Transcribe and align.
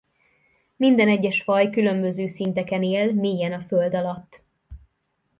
Minden 0.75 1.07
egyes 1.07 1.41
faj 1.41 1.69
különböző 1.69 2.27
szinteken 2.27 2.83
él 2.83 3.13
mélyen 3.13 3.53
a 3.53 3.61
föld 3.61 3.93
alatt. 3.95 4.41